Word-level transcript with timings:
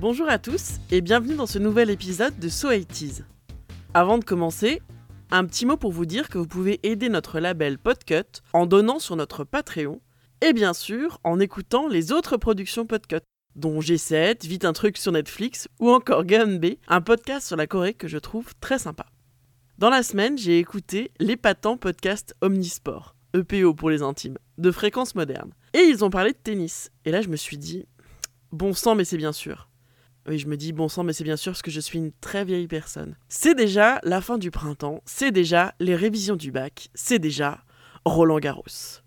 Bonjour 0.00 0.28
à 0.28 0.38
tous 0.38 0.74
et 0.92 1.00
bienvenue 1.00 1.34
dans 1.34 1.48
ce 1.48 1.58
nouvel 1.58 1.90
épisode 1.90 2.38
de 2.38 2.48
So 2.48 2.68
80 2.68 3.24
Avant 3.94 4.18
de 4.18 4.24
commencer, 4.24 4.80
un 5.32 5.44
petit 5.44 5.66
mot 5.66 5.76
pour 5.76 5.90
vous 5.90 6.06
dire 6.06 6.28
que 6.28 6.38
vous 6.38 6.46
pouvez 6.46 6.78
aider 6.84 7.08
notre 7.08 7.40
label 7.40 7.78
Podcut 7.78 8.44
en 8.52 8.66
donnant 8.66 9.00
sur 9.00 9.16
notre 9.16 9.42
Patreon 9.42 10.00
et 10.40 10.52
bien 10.52 10.72
sûr 10.72 11.18
en 11.24 11.40
écoutant 11.40 11.88
les 11.88 12.12
autres 12.12 12.36
productions 12.36 12.86
Podcut, 12.86 13.24
dont 13.56 13.80
G7, 13.80 14.46
Vite 14.46 14.64
un 14.64 14.72
truc 14.72 14.98
sur 14.98 15.10
Netflix 15.10 15.66
ou 15.80 15.90
encore 15.90 16.22
B, 16.22 16.66
un 16.86 17.00
podcast 17.00 17.48
sur 17.48 17.56
la 17.56 17.66
Corée 17.66 17.94
que 17.94 18.06
je 18.06 18.18
trouve 18.18 18.54
très 18.60 18.78
sympa. 18.78 19.06
Dans 19.78 19.90
la 19.90 20.04
semaine, 20.04 20.38
j'ai 20.38 20.60
écouté 20.60 21.10
l'épatant 21.18 21.76
podcast 21.76 22.36
Omnisport, 22.40 23.16
EPO 23.34 23.74
pour 23.74 23.90
les 23.90 24.02
intimes, 24.02 24.38
de 24.58 24.70
fréquence 24.70 25.16
moderne. 25.16 25.50
Et 25.74 25.80
ils 25.80 26.04
ont 26.04 26.10
parlé 26.10 26.30
de 26.30 26.38
tennis. 26.38 26.92
Et 27.04 27.10
là, 27.10 27.20
je 27.20 27.28
me 27.28 27.36
suis 27.36 27.58
dit, 27.58 27.84
bon 28.52 28.74
sang, 28.74 28.94
mais 28.94 29.04
c'est 29.04 29.16
bien 29.16 29.32
sûr. 29.32 29.68
Oui, 30.28 30.38
je 30.38 30.46
me 30.46 30.58
dis 30.58 30.74
bon 30.74 30.88
sang, 30.88 31.04
mais 31.04 31.14
c'est 31.14 31.24
bien 31.24 31.38
sûr 31.38 31.52
parce 31.52 31.62
que 31.62 31.70
je 31.70 31.80
suis 31.80 31.98
une 31.98 32.12
très 32.20 32.44
vieille 32.44 32.66
personne. 32.66 33.16
C'est 33.30 33.54
déjà 33.54 33.98
la 34.02 34.20
fin 34.20 34.36
du 34.36 34.50
printemps, 34.50 35.00
c'est 35.06 35.30
déjà 35.30 35.74
les 35.80 35.96
révisions 35.96 36.36
du 36.36 36.52
bac, 36.52 36.90
c'est 36.94 37.18
déjà 37.18 37.64
Roland 38.04 38.38
Garros. 38.38 39.00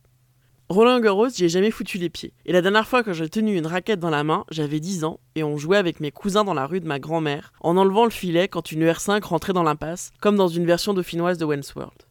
Roland 0.67 0.99
Garros, 0.99 1.29
j'y 1.29 1.45
ai 1.45 1.49
jamais 1.49 1.69
foutu 1.69 1.99
les 1.99 2.09
pieds. 2.09 2.33
Et 2.47 2.53
la 2.53 2.63
dernière 2.63 2.87
fois 2.87 3.03
que 3.03 3.13
j'ai 3.13 3.29
tenu 3.29 3.55
une 3.55 3.67
raquette 3.67 3.99
dans 3.99 4.09
la 4.09 4.23
main, 4.23 4.45
j'avais 4.49 4.79
10 4.79 5.03
ans 5.03 5.19
et 5.35 5.43
on 5.43 5.57
jouait 5.57 5.77
avec 5.77 5.99
mes 5.99 6.09
cousins 6.09 6.43
dans 6.43 6.55
la 6.55 6.65
rue 6.65 6.79
de 6.79 6.87
ma 6.87 6.97
grand-mère 6.97 7.53
en 7.59 7.77
enlevant 7.77 8.05
le 8.05 8.09
filet 8.09 8.47
quand 8.47 8.71
une 8.71 8.83
R5 8.83 9.23
rentrait 9.23 9.53
dans 9.53 9.63
l'impasse, 9.63 10.11
comme 10.21 10.37
dans 10.37 10.47
une 10.47 10.65
version 10.65 10.95
dauphinoise 10.95 11.37
de 11.37 11.45
Wentworth. 11.45 12.07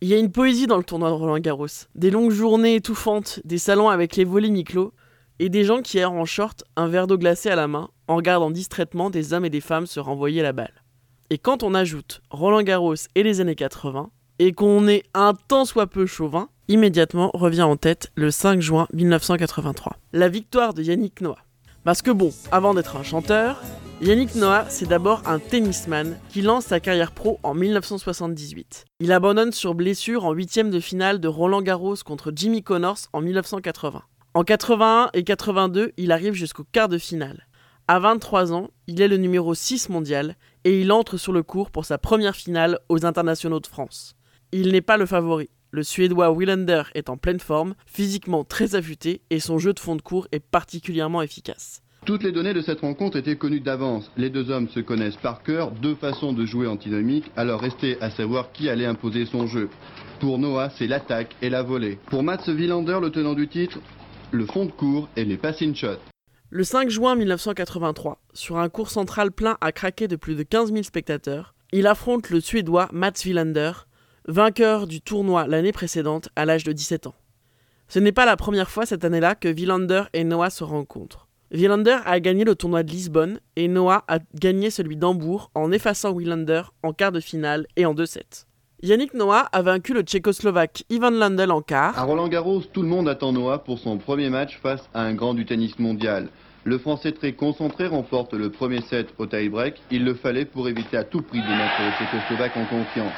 Il 0.00 0.08
y 0.08 0.14
a 0.14 0.18
une 0.18 0.32
poésie 0.32 0.66
dans 0.66 0.78
le 0.78 0.84
tournoi 0.84 1.10
de 1.10 1.14
Roland 1.14 1.38
Garros. 1.38 1.66
Des 1.96 2.10
longues 2.10 2.30
journées 2.30 2.76
étouffantes, 2.76 3.40
des 3.44 3.58
salons 3.58 3.90
avec 3.90 4.16
les 4.16 4.24
volets 4.24 4.48
mi-clos, 4.48 4.92
et 5.38 5.48
des 5.48 5.64
gens 5.64 5.82
qui 5.82 5.98
errent 5.98 6.12
en 6.12 6.24
short, 6.24 6.64
un 6.76 6.88
verre 6.88 7.06
d'eau 7.06 7.18
glacée 7.18 7.50
à 7.50 7.56
la 7.56 7.68
main, 7.68 7.90
en 8.08 8.16
regardant 8.16 8.50
distraitement 8.50 9.10
des 9.10 9.32
hommes 9.32 9.44
et 9.44 9.50
des 9.50 9.60
femmes 9.60 9.86
se 9.86 10.00
renvoyer 10.00 10.42
la 10.42 10.52
balle. 10.52 10.84
Et 11.30 11.38
quand 11.38 11.62
on 11.62 11.74
ajoute 11.74 12.22
Roland 12.30 12.62
Garros 12.62 12.94
et 13.14 13.22
les 13.22 13.40
années 13.40 13.54
80, 13.54 14.10
et 14.38 14.52
qu'on 14.52 14.86
est 14.88 15.04
un 15.14 15.34
tant 15.34 15.64
soit 15.64 15.86
peu 15.86 16.06
chauvin, 16.06 16.48
immédiatement 16.68 17.30
revient 17.34 17.62
en 17.62 17.76
tête 17.76 18.10
le 18.14 18.30
5 18.30 18.60
juin 18.60 18.86
1983. 18.92 19.96
La 20.12 20.28
victoire 20.28 20.74
de 20.74 20.82
Yannick 20.82 21.20
Noah. 21.20 21.38
Parce 21.84 22.02
que 22.02 22.10
bon, 22.10 22.32
avant 22.50 22.74
d'être 22.74 22.96
un 22.96 23.02
chanteur, 23.02 23.62
Yannick 24.00 24.34
Noah, 24.34 24.66
c'est 24.68 24.88
d'abord 24.88 25.22
un 25.26 25.38
tennisman 25.38 26.18
qui 26.30 26.42
lance 26.42 26.66
sa 26.66 26.80
carrière 26.80 27.12
pro 27.12 27.38
en 27.42 27.54
1978. 27.54 28.86
Il 29.00 29.12
abandonne 29.12 29.52
sur 29.52 29.74
blessure 29.74 30.24
en 30.24 30.32
huitième 30.32 30.70
de 30.70 30.80
finale 30.80 31.20
de 31.20 31.28
Roland 31.28 31.62
Garros 31.62 31.96
contre 32.04 32.32
Jimmy 32.34 32.62
Connors 32.62 32.98
en 33.12 33.20
1980. 33.20 34.02
En 34.36 34.42
81 34.42 35.10
et 35.14 35.22
82, 35.22 35.92
il 35.96 36.10
arrive 36.10 36.32
jusqu'au 36.32 36.64
quart 36.64 36.88
de 36.88 36.98
finale. 36.98 37.46
À 37.86 38.00
23 38.00 38.52
ans, 38.52 38.70
il 38.88 39.00
est 39.00 39.06
le 39.06 39.16
numéro 39.16 39.54
6 39.54 39.90
mondial 39.90 40.34
et 40.64 40.80
il 40.80 40.90
entre 40.90 41.18
sur 41.18 41.32
le 41.32 41.44
cours 41.44 41.70
pour 41.70 41.84
sa 41.84 41.98
première 41.98 42.34
finale 42.34 42.80
aux 42.88 43.06
internationaux 43.06 43.60
de 43.60 43.68
France. 43.68 44.16
Il 44.50 44.72
n'est 44.72 44.80
pas 44.80 44.96
le 44.96 45.06
favori. 45.06 45.50
Le 45.70 45.84
Suédois 45.84 46.32
Willander 46.32 46.82
est 46.96 47.10
en 47.10 47.16
pleine 47.16 47.38
forme, 47.38 47.76
physiquement 47.86 48.42
très 48.42 48.74
affûté 48.74 49.20
et 49.30 49.38
son 49.38 49.58
jeu 49.58 49.72
de 49.72 49.78
fond 49.78 49.94
de 49.94 50.02
cours 50.02 50.26
est 50.32 50.44
particulièrement 50.44 51.22
efficace. 51.22 51.80
Toutes 52.04 52.24
les 52.24 52.32
données 52.32 52.54
de 52.54 52.60
cette 52.60 52.80
rencontre 52.80 53.16
étaient 53.16 53.36
connues 53.36 53.60
d'avance. 53.60 54.10
Les 54.16 54.30
deux 54.30 54.50
hommes 54.50 54.68
se 54.68 54.80
connaissent 54.80 55.16
par 55.16 55.44
cœur, 55.44 55.70
deux 55.70 55.94
façons 55.94 56.32
de 56.32 56.44
jouer 56.44 56.66
antinomiques, 56.66 57.30
alors 57.36 57.60
restait 57.60 57.98
à 58.00 58.10
savoir 58.10 58.50
qui 58.50 58.68
allait 58.68 58.84
imposer 58.84 59.26
son 59.26 59.46
jeu. 59.46 59.70
Pour 60.18 60.40
Noah, 60.40 60.70
c'est 60.70 60.88
l'attaque 60.88 61.36
et 61.40 61.50
la 61.50 61.62
volée. 61.62 62.00
Pour 62.06 62.24
Mats 62.24 62.48
Willander, 62.48 62.98
le 63.00 63.10
tenant 63.10 63.34
du 63.34 63.46
titre, 63.46 63.78
le 64.34 64.46
fond 64.46 64.66
de 64.66 64.72
cours 64.72 65.08
et 65.16 65.24
les 65.24 65.36
passing 65.36 65.74
shots. 65.74 66.00
Le 66.50 66.64
5 66.64 66.90
juin 66.90 67.14
1983, 67.14 68.20
sur 68.32 68.58
un 68.58 68.68
cours 68.68 68.90
central 68.90 69.30
plein 69.30 69.56
à 69.60 69.72
craquer 69.72 70.08
de 70.08 70.16
plus 70.16 70.34
de 70.34 70.42
15 70.42 70.72
000 70.72 70.82
spectateurs, 70.82 71.54
il 71.72 71.86
affronte 71.86 72.30
le 72.30 72.40
Suédois 72.40 72.88
Mats 72.92 73.12
Wilander, 73.24 73.72
vainqueur 74.26 74.86
du 74.86 75.00
tournoi 75.00 75.46
l'année 75.46 75.72
précédente 75.72 76.28
à 76.36 76.44
l'âge 76.44 76.64
de 76.64 76.72
17 76.72 77.06
ans. 77.06 77.14
Ce 77.88 77.98
n'est 77.98 78.12
pas 78.12 78.26
la 78.26 78.36
première 78.36 78.70
fois 78.70 78.86
cette 78.86 79.04
année-là 79.04 79.34
que 79.34 79.48
Wilander 79.48 80.04
et 80.12 80.24
Noah 80.24 80.50
se 80.50 80.64
rencontrent. 80.64 81.28
Wilander 81.52 81.98
a 82.04 82.18
gagné 82.18 82.44
le 82.44 82.56
tournoi 82.56 82.82
de 82.82 82.90
Lisbonne 82.90 83.38
et 83.54 83.68
Noah 83.68 84.04
a 84.08 84.18
gagné 84.34 84.70
celui 84.70 84.96
d'Hambourg 84.96 85.50
en 85.54 85.70
effaçant 85.70 86.10
Wilander 86.10 86.62
en 86.82 86.92
quart 86.92 87.12
de 87.12 87.20
finale 87.20 87.66
et 87.76 87.86
en 87.86 87.94
2-7. 87.94 88.46
Yannick 88.84 89.14
Noah 89.14 89.48
a 89.50 89.62
vaincu 89.62 89.94
le 89.94 90.02
Tchécoslovaque 90.02 90.84
Ivan 90.90 91.08
Landel 91.08 91.50
en 91.52 91.62
quart. 91.62 91.98
À 91.98 92.02
Roland 92.02 92.28
Garros, 92.28 92.60
tout 92.60 92.82
le 92.82 92.88
monde 92.88 93.08
attend 93.08 93.32
Noah 93.32 93.64
pour 93.64 93.78
son 93.78 93.96
premier 93.96 94.28
match 94.28 94.58
face 94.62 94.90
à 94.92 95.00
un 95.00 95.14
grand 95.14 95.32
du 95.32 95.46
tennis 95.46 95.78
mondial. 95.78 96.28
Le 96.64 96.76
Français 96.76 97.12
très 97.12 97.32
concentré 97.32 97.86
remporte 97.86 98.34
le 98.34 98.50
premier 98.50 98.82
set 98.82 99.08
au 99.16 99.24
tie-break. 99.24 99.80
Il 99.90 100.04
le 100.04 100.12
fallait 100.12 100.44
pour 100.44 100.68
éviter 100.68 100.98
à 100.98 101.04
tout 101.04 101.22
prix 101.22 101.40
de 101.40 101.46
mettre 101.46 101.80
le 101.80 101.92
Tchécoslovaque 101.92 102.58
en 102.58 102.66
confiance. 102.66 103.14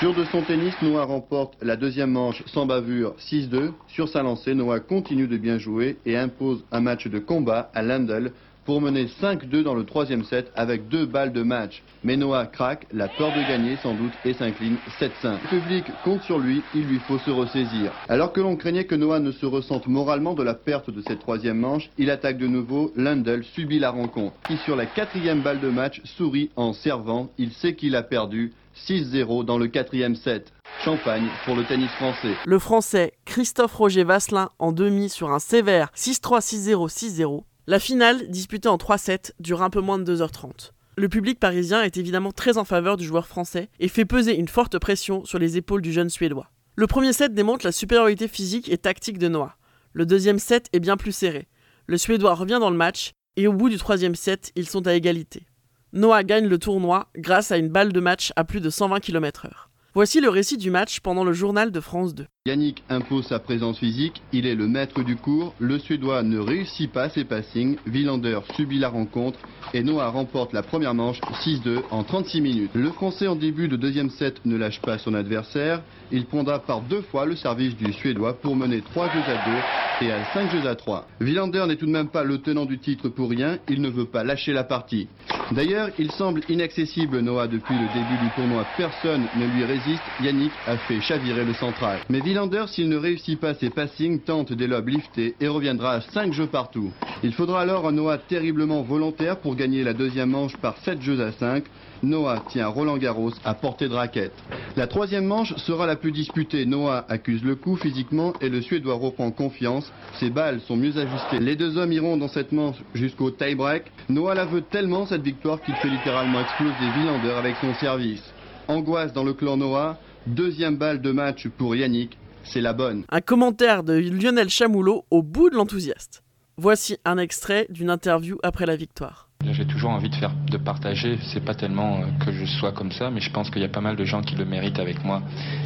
Sur 0.00 0.12
de 0.12 0.24
son 0.24 0.42
tennis, 0.42 0.74
Noah 0.82 1.04
remporte 1.04 1.54
la 1.62 1.76
deuxième 1.76 2.10
manche 2.10 2.42
sans 2.44 2.66
bavure 2.66 3.14
6-2. 3.18 3.70
Sur 3.88 4.10
sa 4.10 4.22
lancée, 4.22 4.54
Noah 4.54 4.80
continue 4.80 5.28
de 5.28 5.38
bien 5.38 5.56
jouer 5.56 5.96
et 6.04 6.18
impose 6.18 6.62
un 6.72 6.80
match 6.80 7.06
de 7.06 7.20
combat 7.20 7.70
à 7.72 7.82
Landel 7.82 8.32
pour 8.64 8.80
mener 8.80 9.06
5-2 9.06 9.62
dans 9.62 9.74
le 9.74 9.84
troisième 9.84 10.24
set 10.24 10.50
avec 10.56 10.88
deux 10.88 11.06
balles 11.06 11.32
de 11.32 11.42
match. 11.42 11.82
Mais 12.02 12.16
Noah 12.16 12.46
craque, 12.46 12.86
la 12.92 13.08
peur 13.08 13.30
de 13.30 13.48
gagner 13.48 13.76
sans 13.82 13.94
doute 13.94 14.12
et 14.24 14.34
s'incline 14.34 14.76
7-5. 15.00 15.10
Le 15.22 15.48
public 15.48 15.84
compte 16.04 16.22
sur 16.22 16.38
lui, 16.38 16.62
il 16.74 16.84
lui 16.86 16.98
faut 17.00 17.18
se 17.18 17.30
ressaisir. 17.30 17.92
Alors 18.08 18.32
que 18.32 18.40
l'on 18.40 18.56
craignait 18.56 18.84
que 18.84 18.94
Noah 18.94 19.20
ne 19.20 19.32
se 19.32 19.46
ressente 19.46 19.86
moralement 19.86 20.34
de 20.34 20.42
la 20.42 20.54
perte 20.54 20.90
de 20.90 21.02
cette 21.02 21.20
troisième 21.20 21.58
manche, 21.58 21.90
il 21.98 22.10
attaque 22.10 22.38
de 22.38 22.46
nouveau, 22.46 22.92
Lundell 22.96 23.44
subit 23.44 23.78
la 23.78 23.90
rencontre. 23.90 24.34
Qui 24.46 24.56
sur 24.58 24.76
la 24.76 24.86
quatrième 24.86 25.40
balle 25.40 25.60
de 25.60 25.68
match 25.68 26.00
sourit 26.04 26.50
en 26.56 26.72
servant, 26.72 27.30
il 27.38 27.52
sait 27.52 27.74
qu'il 27.74 27.96
a 27.96 28.02
perdu. 28.02 28.52
6-0 28.88 29.44
dans 29.44 29.58
le 29.58 29.68
quatrième 29.68 30.16
set. 30.16 30.52
Champagne 30.84 31.28
pour 31.44 31.54
le 31.54 31.64
tennis 31.64 31.90
français. 31.92 32.34
Le 32.44 32.58
français 32.58 33.12
Christophe 33.24 33.74
Roger 33.74 34.02
Vasselin 34.02 34.50
en 34.58 34.72
demi 34.72 35.08
sur 35.08 35.30
un 35.30 35.38
sévère 35.38 35.90
6-3, 35.94 36.40
6-0, 36.40 36.88
6-0 36.90 37.44
la 37.66 37.78
finale, 37.78 38.28
disputée 38.28 38.68
en 38.68 38.76
3 38.76 38.98
sets, 38.98 39.32
dure 39.40 39.62
un 39.62 39.70
peu 39.70 39.80
moins 39.80 39.98
de 39.98 40.16
2h30. 40.16 40.72
Le 40.96 41.08
public 41.08 41.40
parisien 41.40 41.82
est 41.82 41.96
évidemment 41.96 42.30
très 42.30 42.58
en 42.58 42.64
faveur 42.64 42.98
du 42.98 43.06
joueur 43.06 43.26
français 43.26 43.70
et 43.80 43.88
fait 43.88 44.04
peser 44.04 44.38
une 44.38 44.48
forte 44.48 44.78
pression 44.78 45.24
sur 45.24 45.38
les 45.38 45.56
épaules 45.56 45.80
du 45.80 45.92
jeune 45.92 46.10
Suédois. 46.10 46.50
Le 46.76 46.86
premier 46.86 47.14
set 47.14 47.32
démontre 47.32 47.64
la 47.64 47.72
supériorité 47.72 48.28
physique 48.28 48.70
et 48.70 48.76
tactique 48.76 49.18
de 49.18 49.28
Noah. 49.28 49.56
Le 49.94 50.04
deuxième 50.04 50.38
set 50.38 50.68
est 50.72 50.80
bien 50.80 50.98
plus 50.98 51.12
serré. 51.12 51.48
Le 51.86 51.96
Suédois 51.96 52.34
revient 52.34 52.58
dans 52.60 52.70
le 52.70 52.76
match 52.76 53.12
et 53.36 53.48
au 53.48 53.52
bout 53.52 53.70
du 53.70 53.78
troisième 53.78 54.14
set, 54.14 54.52
ils 54.56 54.68
sont 54.68 54.86
à 54.86 54.94
égalité. 54.94 55.46
Noah 55.94 56.22
gagne 56.22 56.46
le 56.46 56.58
tournoi 56.58 57.08
grâce 57.16 57.50
à 57.50 57.56
une 57.56 57.68
balle 57.70 57.92
de 57.92 58.00
match 58.00 58.32
à 58.36 58.44
plus 58.44 58.60
de 58.60 58.68
120 58.68 59.00
km/h. 59.00 59.50
Voici 59.96 60.20
le 60.20 60.28
récit 60.28 60.56
du 60.56 60.72
match 60.72 60.98
pendant 60.98 61.22
le 61.22 61.32
journal 61.32 61.70
de 61.70 61.78
France 61.78 62.16
2. 62.16 62.26
Yannick 62.46 62.82
impose 62.88 63.28
sa 63.28 63.38
présence 63.38 63.78
physique, 63.78 64.22
il 64.32 64.44
est 64.44 64.56
le 64.56 64.66
maître 64.66 65.04
du 65.04 65.14
cours, 65.14 65.54
le 65.60 65.78
Suédois 65.78 66.24
ne 66.24 66.40
réussit 66.40 66.90
pas 66.90 67.08
ses 67.10 67.22
passings, 67.22 67.76
Villander 67.86 68.40
subit 68.56 68.80
la 68.80 68.88
rencontre 68.88 69.38
et 69.72 69.84
Noah 69.84 70.08
remporte 70.08 70.52
la 70.52 70.64
première 70.64 70.94
manche 70.94 71.20
6-2 71.44 71.82
en 71.92 72.02
36 72.02 72.40
minutes. 72.40 72.70
Le 72.74 72.90
Français 72.90 73.28
en 73.28 73.36
début 73.36 73.68
de 73.68 73.76
deuxième 73.76 74.10
set 74.10 74.44
ne 74.44 74.56
lâche 74.56 74.80
pas 74.80 74.98
son 74.98 75.14
adversaire, 75.14 75.80
il 76.10 76.26
prendra 76.26 76.58
par 76.58 76.80
deux 76.80 77.02
fois 77.02 77.24
le 77.24 77.36
service 77.36 77.76
du 77.76 77.92
Suédois 77.92 78.34
pour 78.34 78.56
mener 78.56 78.80
3 78.80 79.10
jeux 79.10 79.22
à 79.28 80.00
2 80.00 80.06
et 80.08 80.10
à 80.10 80.24
5 80.34 80.50
jeux 80.50 80.68
à 80.68 80.74
3. 80.74 81.06
Villander 81.20 81.64
n'est 81.68 81.76
tout 81.76 81.86
de 81.86 81.92
même 81.92 82.08
pas 82.08 82.24
le 82.24 82.38
tenant 82.38 82.66
du 82.66 82.80
titre 82.80 83.08
pour 83.10 83.30
rien, 83.30 83.58
il 83.68 83.80
ne 83.80 83.90
veut 83.90 84.06
pas 84.06 84.24
lâcher 84.24 84.52
la 84.52 84.64
partie. 84.64 85.06
D'ailleurs, 85.50 85.90
il 85.98 86.10
semble 86.10 86.42
inaccessible 86.48 87.20
Noah 87.20 87.48
depuis 87.48 87.78
le 87.78 87.86
début 87.88 88.16
du 88.16 88.30
tournoi, 88.30 88.64
personne 88.76 89.28
ne 89.36 89.46
lui 89.46 89.64
résiste 89.64 90.02
Yannick 90.22 90.52
a 90.66 90.76
fait 90.78 91.00
chavirer 91.02 91.44
le 91.44 91.52
central. 91.52 92.00
Mais 92.08 92.20
Villander, 92.20 92.64
s'il 92.68 92.88
ne 92.88 92.96
réussit 92.96 93.38
pas 93.38 93.54
ses 93.54 93.70
passings, 93.70 94.20
tente 94.20 94.52
des 94.52 94.66
lobes 94.66 94.88
liftés 94.88 95.34
et 95.40 95.48
reviendra 95.48 95.92
à 95.92 96.00
5 96.00 96.32
jeux 96.32 96.46
partout. 96.46 96.90
Il 97.22 97.32
faudra 97.32 97.60
alors 97.60 97.86
un 97.86 97.92
Noah 97.92 98.18
terriblement 98.18 98.82
volontaire 98.82 99.38
pour 99.40 99.54
gagner 99.54 99.84
la 99.84 99.92
deuxième 99.92 100.30
manche 100.30 100.56
par 100.56 100.78
7 100.78 101.02
jeux 101.02 101.20
à 101.20 101.32
5. 101.32 101.64
Noah 102.04 102.44
tient 102.48 102.68
Roland 102.68 102.98
Garros 102.98 103.32
à 103.44 103.54
portée 103.54 103.88
de 103.88 103.94
raquette. 103.94 104.32
La 104.76 104.86
troisième 104.86 105.24
manche 105.24 105.54
sera 105.56 105.86
la 105.86 105.96
plus 105.96 106.12
disputée. 106.12 106.66
Noah 106.66 107.04
accuse 107.08 107.42
le 107.42 107.56
coup 107.56 107.76
physiquement 107.76 108.32
et 108.40 108.48
le 108.48 108.60
Suédois 108.60 108.94
reprend 108.94 109.30
confiance. 109.30 109.90
Ses 110.20 110.30
balles 110.30 110.60
sont 110.60 110.76
mieux 110.76 110.96
ajustées. 110.98 111.40
Les 111.40 111.56
deux 111.56 111.76
hommes 111.78 111.92
iront 111.92 112.16
dans 112.16 112.28
cette 112.28 112.52
manche 112.52 112.76
jusqu'au 112.94 113.30
tie-break. 113.30 113.84
Noah 114.08 114.34
la 114.34 114.44
veut 114.44 114.62
tellement 114.62 115.06
cette 115.06 115.22
victoire 115.22 115.60
qu'il 115.62 115.74
fait 115.76 115.88
littéralement 115.88 116.40
exploser 116.40 116.74
Villander 116.96 117.30
avec 117.30 117.56
son 117.60 117.74
service. 117.74 118.22
Angoisse 118.68 119.12
dans 119.12 119.24
le 119.24 119.32
clan 119.32 119.56
Noah. 119.56 119.98
Deuxième 120.26 120.76
balle 120.76 121.02
de 121.02 121.12
match 121.12 121.48
pour 121.48 121.76
Yannick. 121.76 122.16
C'est 122.44 122.60
la 122.60 122.72
bonne. 122.72 123.04
Un 123.10 123.20
commentaire 123.20 123.84
de 123.84 123.94
Lionel 123.94 124.48
Chamoulot 124.48 125.04
au 125.10 125.22
bout 125.22 125.50
de 125.50 125.54
l'enthousiaste. 125.54 126.22
Voici 126.56 126.98
un 127.04 127.18
extrait 127.18 127.66
d'une 127.70 127.90
interview 127.90 128.38
après 128.42 128.66
la 128.66 128.76
victoire. 128.76 129.28
J'ai 129.52 129.66
toujours 129.66 129.90
envie 129.90 130.08
de 130.08 130.14
faire, 130.14 130.32
de 130.50 130.56
partager. 130.56 131.18
C'est 131.32 131.44
pas 131.44 131.54
tellement 131.54 131.98
euh, 131.98 132.24
que 132.24 132.32
je 132.32 132.44
sois 132.44 132.72
comme 132.72 132.92
ça, 132.92 133.10
mais 133.10 133.20
je 133.20 133.30
pense 133.30 133.50
qu'il 133.50 133.60
y 133.60 133.64
a 133.64 133.68
pas 133.68 133.80
mal 133.80 133.96
de 133.96 134.04
gens 134.04 134.22
qui 134.22 134.36
le 134.36 134.44
méritent 134.44 134.78
avec 134.78 135.04
moi. 135.04 135.22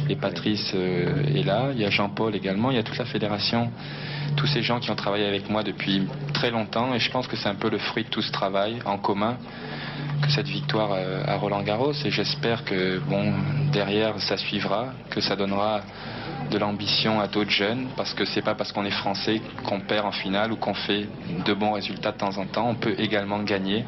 Et 0.09 0.15
Patrice 0.15 0.71
euh, 0.75 1.23
est 1.23 1.43
là, 1.43 1.69
il 1.73 1.79
y 1.79 1.85
a 1.85 1.89
Jean-Paul 1.89 2.35
également, 2.35 2.71
il 2.71 2.75
y 2.75 2.79
a 2.79 2.83
toute 2.83 2.97
la 2.97 3.05
fédération, 3.05 3.71
tous 4.35 4.47
ces 4.47 4.61
gens 4.61 4.79
qui 4.79 4.91
ont 4.91 4.95
travaillé 4.95 5.25
avec 5.25 5.49
moi 5.49 5.63
depuis 5.63 6.07
très 6.33 6.51
longtemps. 6.51 6.93
Et 6.93 6.99
je 6.99 7.09
pense 7.09 7.27
que 7.27 7.37
c'est 7.37 7.49
un 7.49 7.55
peu 7.55 7.69
le 7.69 7.77
fruit 7.77 8.03
de 8.03 8.09
tout 8.09 8.21
ce 8.21 8.31
travail 8.31 8.79
en 8.85 8.97
commun 8.97 9.37
que 10.21 10.29
cette 10.29 10.47
victoire 10.47 10.91
euh, 10.93 11.23
à 11.25 11.37
Roland 11.37 11.63
Garros. 11.63 11.93
Et 12.03 12.11
j'espère 12.11 12.65
que 12.65 12.99
bon 12.99 13.33
derrière 13.71 14.19
ça 14.19 14.35
suivra, 14.35 14.93
que 15.09 15.21
ça 15.21 15.35
donnera 15.35 15.81
de 16.49 16.57
l'ambition 16.57 17.19
à 17.19 17.27
d'autres 17.27 17.49
jeunes, 17.49 17.87
parce 17.95 18.13
que 18.13 18.25
c'est 18.25 18.41
pas 18.41 18.55
parce 18.55 18.71
qu'on 18.71 18.85
est 18.85 18.91
français 18.91 19.41
qu'on 19.65 19.79
perd 19.79 20.05
en 20.05 20.11
finale 20.11 20.51
ou 20.51 20.55
qu'on 20.55 20.73
fait 20.73 21.07
de 21.45 21.53
bons 21.53 21.73
résultats 21.73 22.11
de 22.11 22.17
temps 22.17 22.37
en 22.37 22.45
temps. 22.45 22.69
On 22.69 22.75
peut 22.75 22.95
également 22.97 23.43
gagner. 23.43 23.85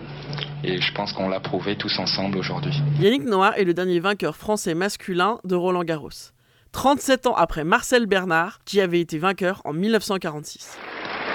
Et 0.64 0.80
je 0.80 0.94
pense 0.94 1.12
qu'on 1.14 1.28
l'a 1.28 1.40
prouvé 1.40 1.76
tous 1.76 1.98
ensemble 2.00 2.38
aujourd'hui. 2.38 2.74
Yannick 3.00 3.24
Noah 3.24 3.58
est 3.58 3.64
le 3.64 3.74
dernier 3.74 4.00
vainqueur 4.00 4.36
français 4.36 4.76
masculin 4.76 5.40
de 5.44 5.56
Roland 5.56 5.84
Garros. 5.84 6.32
37 6.72 7.28
ans 7.28 7.36
après 7.36 7.64
Marcel 7.64 8.06
Bernard, 8.06 8.60
qui 8.64 8.80
avait 8.80 9.02
été 9.02 9.18
vainqueur 9.18 9.62
en 9.66 9.74
1946. 9.74 10.78